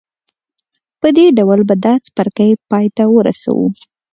[1.01, 3.67] په دې ډول به دا څپرکی پای ته ورسوو